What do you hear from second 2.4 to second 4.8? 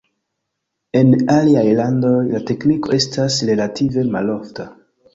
tekniko estas relative malofta.